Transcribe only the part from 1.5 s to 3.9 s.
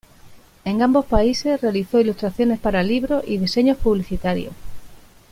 realizó ilustraciones para libros y diseños